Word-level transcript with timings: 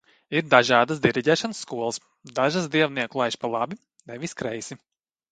Ir 0.37 0.45
dažādas 0.51 1.01
diriģēšanas 1.01 1.59
skolas. 1.65 1.99
Dažas 2.39 2.69
dievnieku 2.75 3.21
laiž 3.21 3.37
pa 3.43 3.51
labi, 3.57 3.77
nevis 4.13 4.35
kreisi. 4.41 4.79